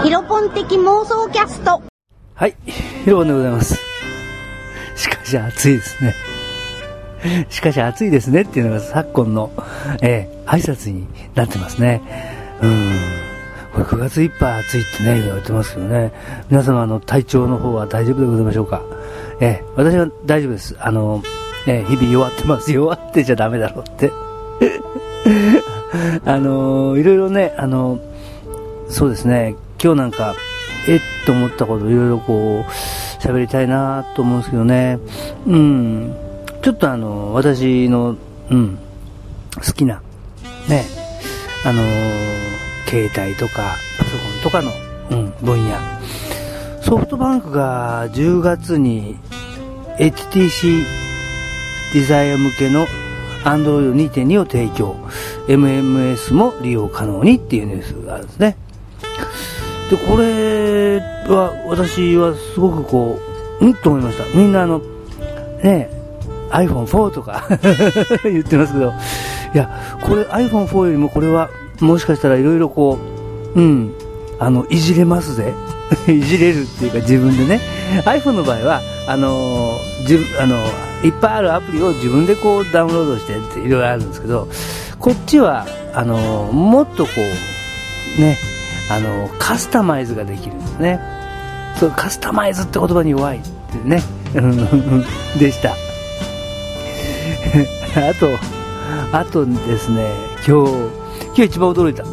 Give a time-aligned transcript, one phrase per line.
[0.00, 1.82] ヒロポン的妄想キャスト。
[2.34, 3.74] はい、ヒロポンでございます。
[4.96, 6.14] しかし暑いですね。
[7.50, 9.52] しかし暑いですねっていうのが昨今の、
[10.00, 12.00] えー、挨拶になってますね。
[12.62, 13.00] うん。
[13.74, 16.12] これ9月いっぱい暑いってね、言われてますけどね。
[16.50, 18.82] 皆様の体調の方は大丈夫でございましょうか？
[19.40, 20.74] えー、私は大丈夫です。
[20.80, 21.22] あの、
[21.68, 22.72] えー、日々弱ってます。
[22.72, 24.10] 弱ってちゃダメだろうって。
[26.24, 28.00] あのいろいろね、あの
[28.88, 30.36] そうですね、今日なんか、
[30.88, 31.00] えっ？
[31.26, 32.70] と思ったこといろいろこう、
[33.20, 34.98] 喋りたいなと思うんですけどね。
[35.46, 36.14] うん。
[36.62, 38.16] ちょっとあの、私の、
[38.50, 38.78] うん、
[39.56, 40.02] 好きな、
[40.68, 40.84] ね、
[41.64, 41.82] あの
[42.88, 44.72] 携帯とか、パソコンとかの、
[45.10, 45.76] うん、分野。
[46.82, 49.16] ソフトバンクが10月に
[49.98, 50.84] HTC
[51.94, 52.86] デザイア向けの
[53.44, 54.96] Android 2.2を提供。
[55.48, 58.56] MMS も利用可能にっていうニュースがあるんですね。
[59.92, 63.20] で、これは私はすごくこ
[63.60, 64.24] う、うんと思いました。
[64.34, 64.80] みんなあの、
[65.62, 65.90] ね
[66.50, 67.46] iPhone4 とか
[68.24, 68.94] 言ってますけど、
[69.54, 69.68] いや、
[70.00, 72.98] これ iPhone4 よりもこれはもしかしたらいろいろこ
[73.54, 73.92] う、うん、
[74.38, 75.52] あの、いじれますぜ。
[76.08, 77.60] いじれるっていうか自分でね。
[78.06, 80.56] iPhone の場合は、あのー、自分、あの、
[81.04, 84.48] いっぱいあるアプリを自分でこうダウンロードしてっていろいろあるんですけど、
[84.98, 87.10] こっちは、あの、もっとこ
[88.18, 88.38] う、ね、
[88.90, 91.00] あのカスタマイズができるんですね。
[91.78, 93.48] そう、カスタマイズって言葉に弱いって
[93.88, 94.02] ね、
[95.38, 95.72] でした。
[98.08, 98.38] あと、
[99.12, 100.10] あとですね、
[100.46, 100.72] 今日、
[101.26, 102.04] 今日一番驚いた。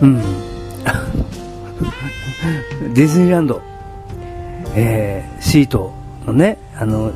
[0.00, 0.44] うん。
[2.94, 3.62] ディズニーランド、
[4.74, 5.92] えー、シート
[6.26, 7.12] のね、あの、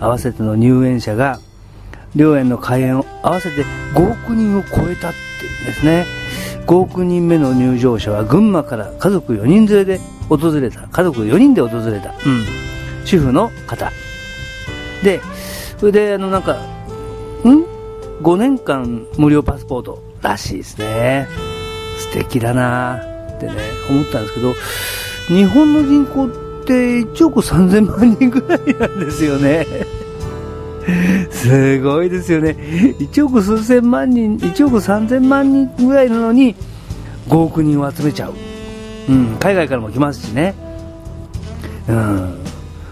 [0.00, 1.40] 合わせての入園者が、
[2.14, 6.06] 両園の開園を合わせて5億人を超えたっていうんですね。
[6.66, 10.86] 5億人目の入場者は群馬から家族4人連れで訪れた。
[10.88, 12.10] 家族4人で訪れた。
[12.10, 12.44] うん。
[13.04, 13.90] 主婦の方。
[15.02, 15.20] で、
[15.78, 17.64] それで、あの、なんか、ん
[18.22, 21.28] ?5 年間無料パスポートらしいですね。
[21.98, 22.96] 素敵だな
[23.36, 23.54] ってね、
[23.88, 24.54] 思ったんですけど、
[25.28, 29.66] 日本の人口って1億3000万人ぐらいなんですよね。
[31.38, 32.50] すごいですよね。
[32.98, 36.56] 1億数千万人、1億3000万人ぐらいなのに
[37.28, 38.34] 5億人を集めちゃう。
[39.08, 40.54] うん、海外からも来ますしね。
[41.88, 42.38] うん、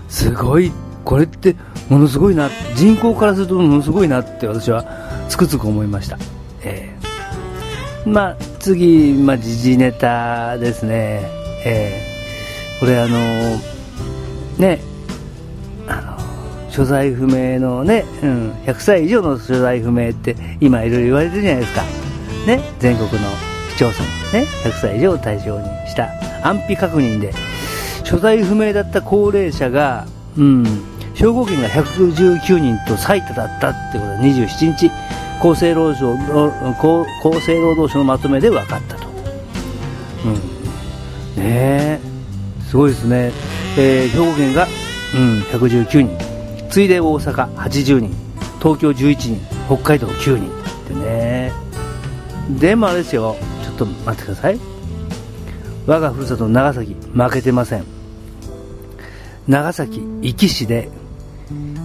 [0.08, 0.70] すごい、
[1.04, 1.56] これって
[1.88, 4.84] ものすごいな、人口からするとものすごいなって私は
[5.28, 6.16] つくづく思いました。
[6.62, 11.28] えー、まあ、次、まあ、時事ネタですね。
[11.64, 13.58] えー、これあのー、
[14.58, 14.80] ね、
[16.76, 21.82] 所在不明のね、うん、100歳以上の所在不明って今いろいろ言われてるじゃないですか。
[22.46, 23.16] ね、全国の
[23.74, 26.10] 市町村、ね、100歳以上を対象にした
[26.46, 27.32] 安否確認で、
[28.04, 30.64] 所在不明だった高齢者が、うん、
[31.14, 34.90] 兵庫県が119人と最多だったってことで27日、
[35.40, 39.08] 厚生労働省厚生労働省のまとめで分かったと。
[41.36, 42.00] うん、ね
[42.68, 43.32] すごいですね。
[43.78, 44.66] えー、兵庫県が、
[45.14, 46.25] うん、119人。
[46.76, 48.14] 次いで大阪80人、
[48.58, 51.50] 東京11人、北海道9人ってね。
[52.60, 54.60] でもあれですよ、ちょっと待ってください。
[55.86, 57.84] 我がふるさと長崎、負けてません。
[59.48, 60.90] 長崎、壱岐市で、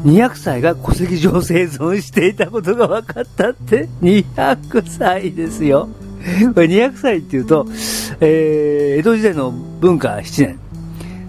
[0.03, 5.87] 200歳が戸籍上生存していたことが分かったって、200歳ですよ。
[6.53, 7.65] これ200歳っていうと、
[8.19, 10.59] えー、江戸時代の文化7年、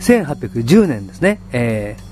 [0.00, 1.40] 1810年ですね。
[1.52, 2.11] えー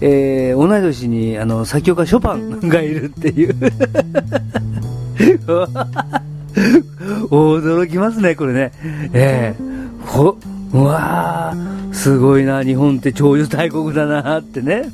[0.00, 3.54] えー、同い年にあの作曲家ショパンがいるっていう
[7.30, 8.72] 驚きますね、これね。
[9.12, 10.36] えー、ほ、
[10.72, 14.90] うわー、すごいな、日本って超越大国だなってね。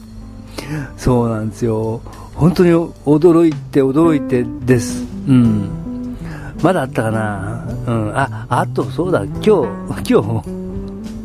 [0.96, 2.00] そうなんですよ。
[2.34, 5.04] 本当に驚いて驚いてです。
[5.28, 6.16] うん。
[6.62, 8.16] まだあったかなうん。
[8.16, 10.42] あ、あと、そうだ、今日、今日、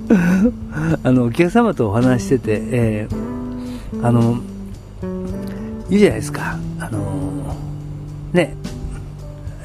[1.03, 3.26] あの、お客様とお話してて、えー
[4.01, 4.39] あの、
[5.89, 6.57] いいじゃないですか。
[6.79, 7.55] あの、
[8.33, 8.55] ね、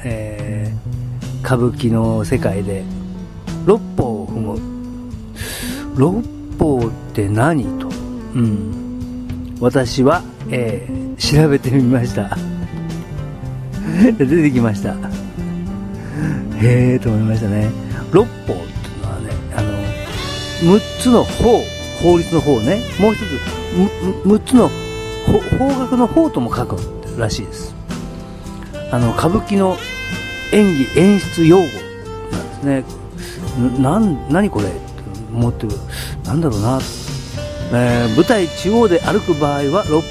[0.03, 2.83] えー、歌舞伎の世界で、
[3.65, 4.59] 六方を踏む。
[5.95, 6.23] 六
[6.57, 7.87] 方って何と？
[8.35, 9.57] うん。
[9.59, 12.37] 私は、えー、調べてみました。
[14.17, 14.95] 出てきました。
[16.57, 17.69] へえと思いましたね。
[18.11, 21.61] 六法っていうのはね、あの、6つの法、
[22.01, 24.69] 法律の法ね、もう一つ、6つの
[25.25, 26.77] 方角の方とも書く
[27.17, 27.75] らしいです。
[28.91, 29.77] あの、歌舞伎の
[30.51, 31.69] 演技、演出用語な
[32.77, 33.81] んですね。
[33.81, 34.77] なん、何これって
[35.33, 35.73] 思ってる。
[36.25, 36.79] なんだろうな。
[37.71, 40.01] えー、舞台中央で歩く場合は6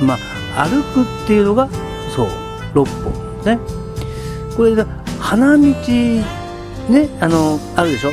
[0.00, 0.04] 歩。
[0.04, 0.16] ま
[0.56, 1.68] あ、歩くっていうのが、
[2.14, 2.28] そう、
[2.74, 3.44] 6歩。
[3.44, 3.58] ね。
[4.56, 4.86] これが、
[5.20, 8.12] 花道、ね、あの、あるでしょ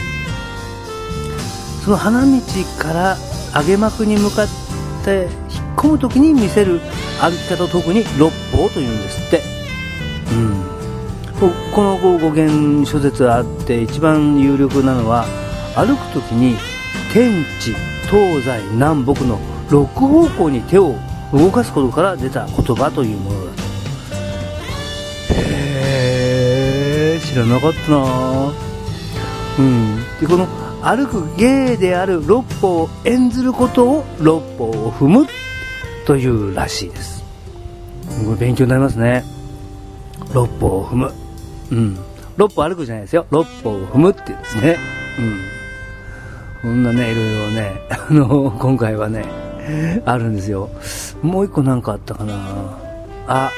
[1.85, 2.31] その花道
[2.77, 3.17] から
[3.61, 4.58] 上げ幕に向かって
[5.09, 6.79] て引っ込む時に見せる
[7.19, 9.41] 歩き方を特に六法というんですって。
[10.31, 10.69] うん。
[11.73, 15.25] この語源諸説あって一番有力なのは
[15.73, 16.57] 歩く時に
[17.13, 17.73] 天地
[18.09, 19.39] 東西南北の
[19.69, 20.95] 6方向に手を
[21.31, 23.61] 動かすことから出た言葉というものだと
[25.35, 28.51] へえ知らなかったな
[29.59, 35.27] うんでこの歩く芸である六歩を演ずることを六歩を踏む
[36.05, 37.23] というらしいです。
[38.39, 39.23] 勉強になりますね。
[40.33, 41.13] 六歩を踏む。
[41.71, 41.97] うん。
[42.37, 43.25] 六歩歩くじゃないですよ。
[43.29, 44.77] 六歩を踏むって言うんですね。
[45.19, 45.39] うん。
[46.61, 49.23] こんなねいろいろね あの今回はね
[50.05, 50.69] あるんですよ。
[51.21, 52.33] もう一個なんかあったかな。
[53.27, 53.51] あ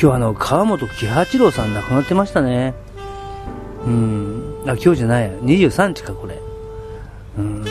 [0.00, 2.74] 今日あの川本喜八郎さん亡くなってましたね。
[3.86, 4.62] うん。
[4.66, 5.30] あ今日じゃないや。
[5.38, 6.40] 23日かこれ。
[7.38, 7.64] うん。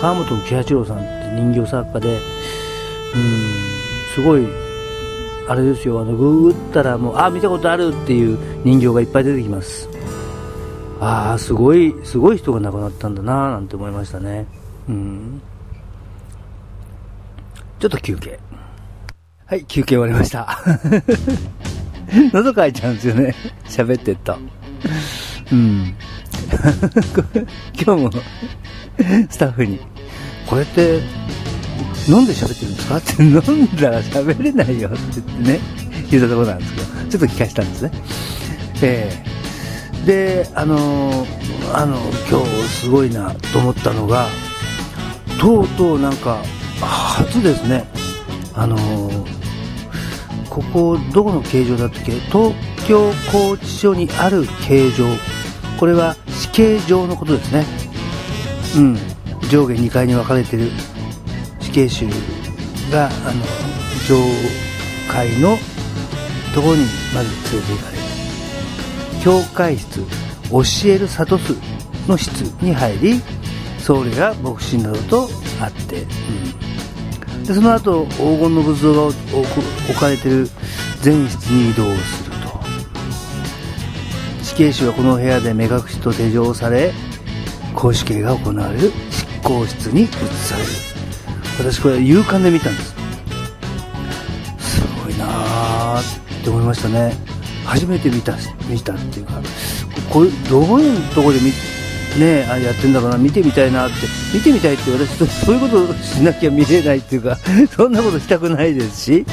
[0.00, 2.20] 川本喜八郎さんって人形作家でうん。
[4.14, 4.46] すごい
[5.48, 6.00] あれですよ。
[6.00, 9.88] あのググったらもうあ見たことあるっていう人形がいっぱい出てきます。
[11.00, 14.46] ああすごいすごい人が亡くなったんだななんて思いましたね。
[14.88, 15.42] うん。
[17.78, 18.38] ちょっと休憩。
[19.46, 20.60] はい休憩終わりました。
[22.32, 23.34] 喉かいちゃうんですよね。
[23.66, 24.36] 喋ってっと
[25.52, 25.94] うん
[27.74, 28.10] 今日も
[29.30, 29.80] スタッフに、
[30.46, 31.00] これって
[32.08, 35.60] 飲んで喋ってるんですかって飲んだら喋れないよって言ってね、
[36.10, 37.90] 言ったところなんですけど、ちょっと聞かせたんですね。
[38.82, 41.26] えー、で、あの、
[41.74, 41.96] あの、
[42.28, 44.26] 今日すごいなと思ったのが、
[45.40, 46.42] とうとうなんか、
[46.80, 47.84] 初ですね、
[48.54, 48.76] あの、
[50.48, 52.12] ここ、どこの形状だったっけ？
[52.12, 52.54] 東
[52.88, 55.06] 京拘置所にある形状。
[55.80, 57.64] これは死刑状のことですね。
[58.76, 58.98] うん、
[59.48, 60.70] 上下2階に分かれてる
[61.58, 62.06] 死刑囚
[62.92, 63.42] があの
[64.06, 64.20] 上
[65.10, 65.56] 階の
[66.54, 66.84] ところに
[67.14, 68.02] まず連れて行かれる。
[69.24, 70.00] 教会室
[70.50, 71.56] 教える諭す
[72.06, 73.22] の室に入り
[73.78, 75.28] 僧侶や牧師などと
[75.58, 76.02] 会って、
[77.32, 80.46] うん、でその後黄金の仏像が置かれてる
[81.02, 82.29] 前室に移動する。
[84.60, 86.92] 刑囚はこの部屋で目隠しと手錠され
[87.74, 90.68] 公式刑が行われる執行室に移される。
[91.58, 92.94] 私これ勇敢で見たんです。
[94.58, 96.00] すごいなー
[96.40, 97.14] って思いましたね。
[97.64, 98.36] 初めて見た
[98.68, 99.40] 見たっていうか
[100.12, 101.52] これどういうとこで見
[102.22, 103.94] ねあやってんだろうな見てみたいなって
[104.34, 107.38] 見てみたいって私そういうことしなきゃ見れないっていうか
[107.74, 109.26] そんなことしたくないですし。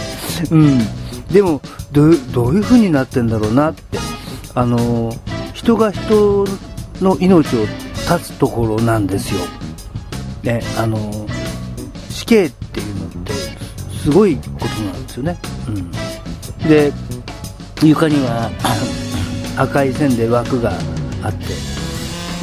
[0.52, 0.80] うん。
[1.30, 3.98] でもどういう風になってんだろうなって。
[4.58, 5.14] あの
[5.54, 6.44] 人が人
[7.00, 9.42] の命を立つところなんですよ。
[10.42, 10.98] ね、あの
[12.10, 13.34] 死刑っていうのって
[14.02, 15.38] すごいことなんですよね。
[15.68, 15.72] う
[16.66, 16.92] ん、で
[17.84, 18.50] 床には
[19.62, 20.74] 赤い線で枠が
[21.22, 21.46] あって。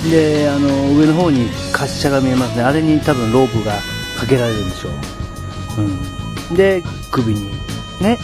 [0.09, 2.63] であの上の方に滑車が見えますね。
[2.63, 3.73] あれに多分ロープが
[4.21, 4.93] かけられるんでしょう、
[6.51, 7.51] うん、で首に
[8.01, 8.19] ね。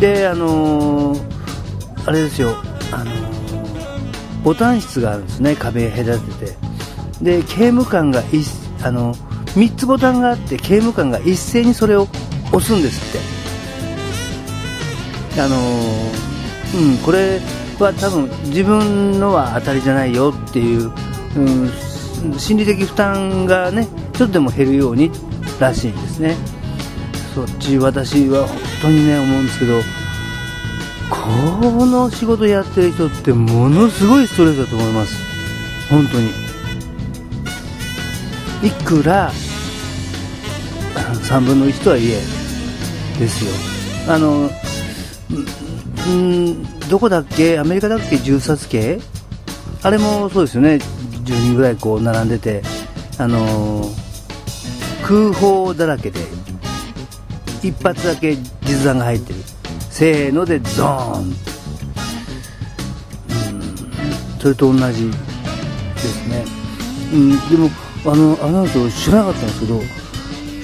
[0.00, 1.31] であのー、
[2.06, 2.56] あれですよ。
[2.92, 3.32] あのー
[4.42, 5.54] ボタン室があるんですね。
[5.56, 6.56] 壁隔てて。
[7.22, 8.24] で刑務官がい
[8.82, 9.14] あの
[9.54, 12.08] 3つボタンがあって刑務官が一斉にそれを
[12.52, 13.22] 押すんですっ
[15.34, 15.40] て。
[15.40, 15.56] あの
[16.74, 17.40] うんこれ
[17.78, 20.92] は多分自分のは当たりじゃないよっていう、
[21.36, 25.10] うん、心理的負担がねちょっとでも減るように
[25.58, 26.36] らしいんですね。
[27.34, 29.80] そっち私は本当にね思うんですけど
[31.22, 31.28] こ
[31.86, 35.14] の仕事やってる人ってものすごいストレスだと思います。
[35.88, 36.30] 本当に。
[38.66, 39.30] いくら
[41.22, 42.20] 3分の1とはいえ
[43.18, 43.52] ですよ。
[44.12, 44.50] あの
[46.12, 47.58] んどこだっけ？
[47.60, 48.18] アメリカだっけ？
[48.18, 49.00] 銃殺刑？
[49.84, 50.80] あれもそうですよね。
[51.24, 52.62] 10人ぐらいこう並んでて
[53.18, 53.84] あの
[55.06, 56.18] 空砲だらけで
[57.62, 59.38] 一発だけ実弾が入ってる。
[59.92, 61.34] せーのでゾーン、うん、
[64.40, 65.12] それと同じで
[65.98, 66.44] すね、
[67.12, 67.70] うん、でも
[68.06, 69.80] あのあの後知らなかったんですけど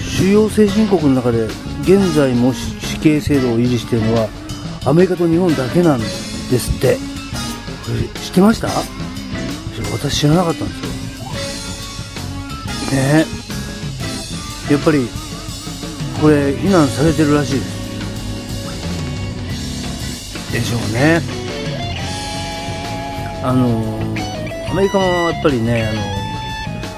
[0.01, 1.45] 主要先進国の中で
[1.83, 4.29] 現在も死刑制度を維持しているのは
[4.87, 6.97] アメリカと日本だけなんですって。
[6.97, 8.69] これ知ってました？
[9.93, 10.81] 私知らなかったんです
[12.95, 13.01] よ。
[13.01, 13.25] ね。
[14.71, 15.09] やっぱり、
[16.21, 17.78] これ、避難されてるらしいです。
[20.53, 21.21] でしょうね。
[23.43, 23.99] あの
[24.71, 26.01] アメリカもやっぱりね、あの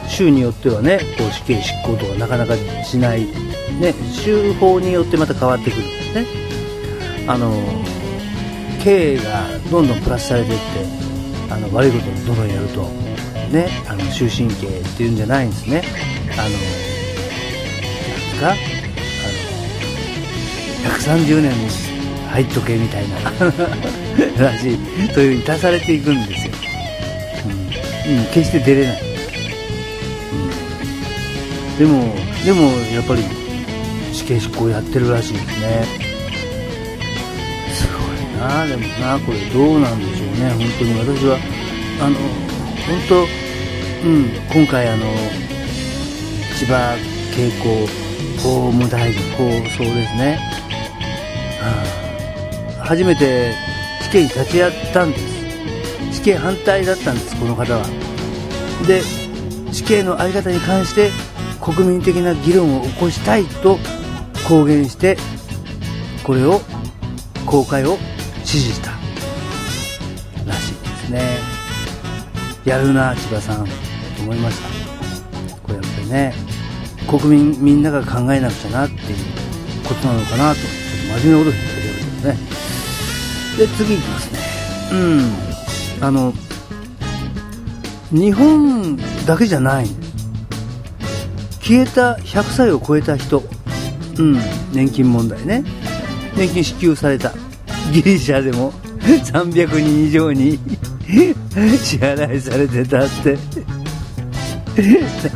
[0.08, 3.26] 州によってはね、こう死刑執行とかなかなかしない、
[3.80, 6.26] ね、州法によってまた変わってくるんですね。
[7.26, 7.52] あの
[8.82, 10.64] 刑がどんどんプラスされていって
[11.52, 12.82] あの悪いことをどんどんやると、
[13.52, 15.82] ね、あの終身刑っていうんじゃないんですね。
[16.32, 16.50] あの
[18.48, 18.60] なんか？
[20.84, 21.52] あの130年
[22.30, 23.16] 入っとけみたいな。
[24.38, 24.78] らしい。
[25.14, 26.52] そういうに足されていくんですよ、
[28.08, 29.02] うん、決して出れない、
[31.74, 33.24] うん、でもでもやっぱり
[34.12, 35.84] 死刑執行やってるらしいですね。
[37.74, 38.66] すごいな。
[38.66, 40.50] でもなこれどうなんでしょうね。
[40.50, 40.98] 本当に。
[40.98, 41.38] 私は
[42.00, 42.16] あの
[42.86, 44.30] 本当うん。
[44.52, 45.04] 今回あの
[46.58, 46.96] 千葉
[47.34, 47.86] 慶光
[48.38, 49.44] 法務大臣法
[49.76, 50.38] そうですね、
[51.60, 51.99] はあ。
[52.90, 53.54] 初めて
[54.02, 55.24] 死刑に立ち会ったんです。
[56.12, 57.86] 死刑反対だったんですこの方は。
[58.84, 59.00] で
[59.72, 61.10] 死刑の在り方に関して
[61.60, 63.78] 国民的な議論を起こしたいと
[64.48, 65.16] 公言して
[66.24, 66.62] これを
[67.46, 67.96] 公開を
[68.38, 68.90] 指示した。
[70.44, 71.38] らしいですね。
[72.64, 73.66] やるな千葉さん。
[73.66, 73.70] と
[74.22, 74.68] 思いました。
[75.62, 76.34] これやっぱりね
[77.08, 79.00] 国民みんなが考えなくちゃなっていう
[79.86, 82.60] ことなのかなとちょっと真面目なこと言ってるけどね。
[83.60, 84.38] で次いきますね。
[84.90, 86.04] うん。
[86.06, 86.32] あの
[88.10, 89.86] 日本だけじゃない。
[91.60, 93.42] 消えた100歳を超えた人。
[94.18, 94.38] うん。
[94.72, 95.62] 年金問題ね。
[96.34, 97.34] 年金支給された。
[97.92, 98.72] ギリシャでも。
[99.02, 100.58] 300人以上に。
[101.06, 103.36] 支払いされてたって。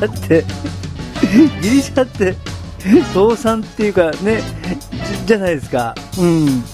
[0.01, 0.45] だって
[1.61, 2.35] ギリシャって
[3.13, 4.41] 倒産っていうかね
[5.27, 5.95] じゃないですか。
[6.19, 6.74] うん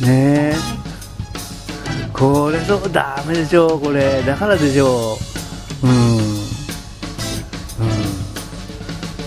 [0.00, 0.54] ねえ
[2.12, 4.22] これそうダメでしょこれ。
[4.22, 5.16] だからでしょ
[5.82, 5.94] ううん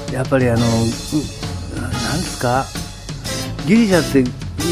[0.10, 0.14] うん。
[0.14, 2.66] やっぱりあのなんですか？
[3.68, 4.24] ギリシャって医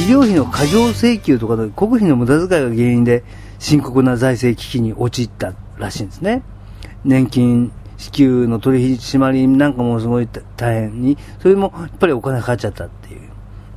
[0.09, 3.23] 療費の過剰請求とか国費の無駄遣いが原因で
[3.59, 6.41] 深刻な財政危機に陥ったらしいんですね。
[7.03, 13.21] 年金支給の取り締まりなんかもすごい大変にそれもやっぱりお金かかっちゃったっていう。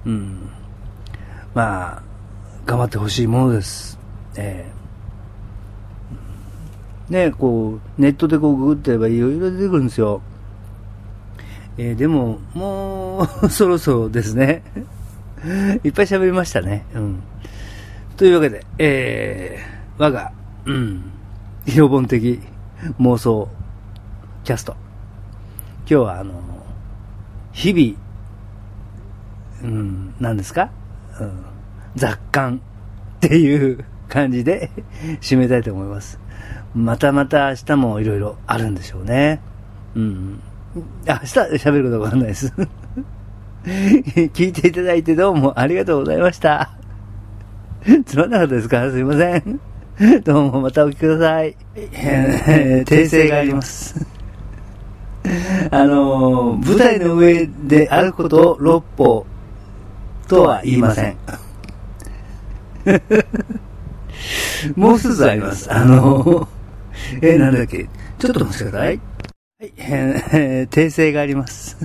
[0.07, 0.51] うん。
[1.55, 2.03] まあ、
[2.67, 3.99] 頑張ってほしいものです。
[4.37, 10.21] えー、ね、こう、ネットでこうググってればいろいろ出てくるんですよ。
[11.79, 14.63] えー、でも、もう そろそろですね。
[15.85, 16.85] いっぱい喋りましたね。
[16.95, 17.23] うん。
[18.17, 20.33] というわけで、えー、我が、
[20.65, 21.05] うん、
[21.67, 22.41] 標本的
[23.01, 23.49] 妄想
[24.45, 24.77] キャスト。
[25.81, 26.35] 今日はあの、
[27.53, 30.71] 日々、うん、何ですか？
[31.21, 31.45] うん、
[31.97, 32.61] 雑感
[33.17, 34.71] っていう感じで
[35.21, 36.19] 締めたいと思います。
[36.75, 39.41] またまた明日もいろいろあるんでしょうね。
[39.95, 40.41] うん。
[40.75, 42.53] 明日喋ることわかんないです。
[43.65, 46.71] 聞いていただいてどうもありがとうございました。
[48.07, 48.91] つまんなかったですか？
[48.91, 49.61] すいません。
[50.25, 51.57] どうもまたお聞きください。
[51.75, 54.07] 訂正があります。
[55.71, 59.27] あの、舞台の上で歩くことを六歩
[60.29, 61.17] とは言いません。
[64.77, 65.73] もう一つあります。
[65.73, 66.49] あの、
[67.23, 67.89] えー、なんだっけ？
[68.19, 69.01] ちょっと待ってください。
[69.61, 71.77] はい、えー、訂正があります。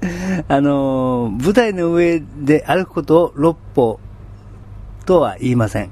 [0.48, 4.00] あの、舞台の上で歩くことを六歩
[5.04, 5.90] とは言いません。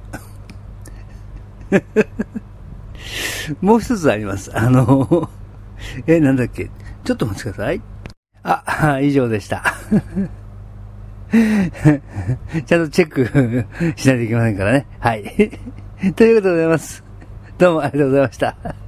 [3.61, 4.51] もう一つあります。
[4.57, 5.29] あの、
[6.07, 6.71] えー、なんだっけ？
[7.05, 7.83] ちょっと待ってください。
[8.45, 9.75] あ、以上でした。
[12.67, 13.67] ちゃんとチェック
[13.97, 14.87] しないといけませんからね。
[14.99, 15.25] はい。
[16.15, 17.05] ということでございます。
[17.59, 18.88] どうもありがとうございました。